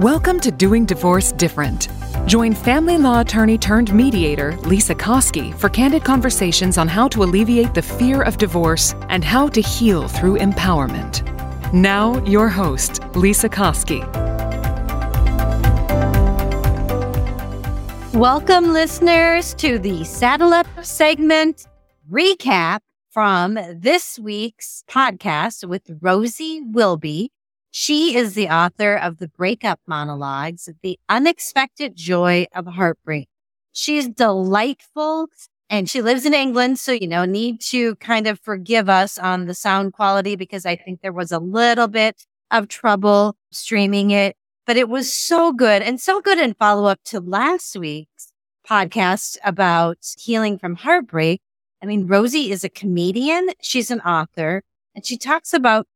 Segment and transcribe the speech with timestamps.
[0.00, 1.88] Welcome to Doing Divorce Different.
[2.24, 7.74] Join family law attorney turned mediator Lisa Koski for candid conversations on how to alleviate
[7.74, 11.20] the fear of divorce and how to heal through empowerment.
[11.74, 14.00] Now, your host, Lisa Koski.
[18.14, 21.66] Welcome, listeners, to the Saddle Up segment
[22.10, 22.80] recap
[23.10, 27.32] from this week's podcast with Rosie Wilby.
[27.72, 33.28] She is the author of the Breakup Monologues, The Unexpected Joy of Heartbreak.
[33.72, 35.28] She's delightful
[35.68, 36.80] and she lives in England.
[36.80, 40.74] So, you know, need to kind of forgive us on the sound quality because I
[40.74, 45.80] think there was a little bit of trouble streaming it, but it was so good
[45.82, 48.32] and so good in follow up to last week's
[48.68, 51.40] podcast about healing from heartbreak.
[51.80, 53.50] I mean, Rosie is a comedian.
[53.62, 54.62] She's an author
[54.96, 55.86] and she talks about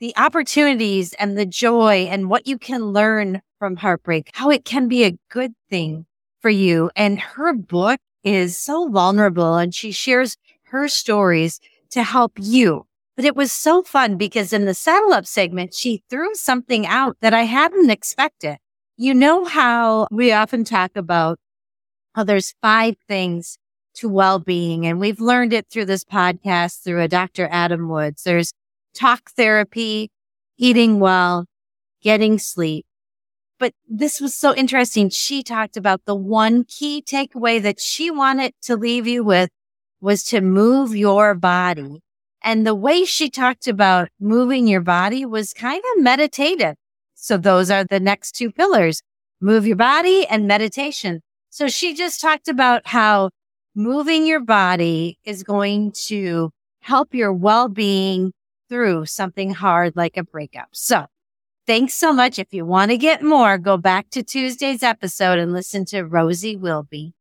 [0.00, 4.88] the opportunities and the joy and what you can learn from heartbreak, how it can
[4.88, 6.06] be a good thing
[6.40, 6.90] for you.
[6.96, 11.60] And her book is so vulnerable and she shares her stories
[11.90, 12.86] to help you.
[13.16, 17.18] But it was so fun because in the saddle up segment, she threw something out
[17.20, 18.56] that I hadn't expected.
[18.96, 21.38] You know how we often talk about
[22.14, 23.58] how there's five things
[23.94, 27.48] to well-being and we've learned it through this podcast through a Dr.
[27.50, 28.22] Adam Woods.
[28.22, 28.52] There's
[28.94, 30.10] talk therapy,
[30.56, 31.46] eating well,
[32.02, 32.86] getting sleep.
[33.58, 35.10] But this was so interesting.
[35.10, 39.50] She talked about the one key takeaway that she wanted to leave you with
[40.00, 42.00] was to move your body.
[42.42, 46.76] And the way she talked about moving your body was kind of meditative.
[47.14, 49.02] So those are the next two pillars,
[49.42, 51.20] move your body and meditation.
[51.50, 53.28] So she just talked about how
[53.74, 58.32] moving your body is going to help your well-being
[58.70, 60.68] through something hard like a breakup.
[60.72, 61.06] So
[61.66, 62.38] thanks so much.
[62.38, 66.56] If you want to get more, go back to Tuesday's episode and listen to Rosie
[66.56, 67.12] Wilby.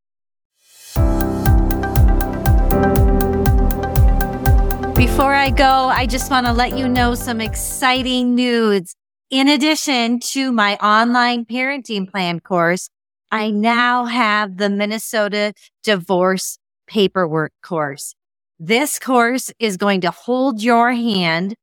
[4.96, 8.96] Before I go, I just want to let you know some exciting news.
[9.30, 12.90] In addition to my online parenting plan course,
[13.32, 16.58] I now have the Minnesota divorce
[16.88, 18.16] paperwork course.
[18.62, 21.56] This course is going to hold your hand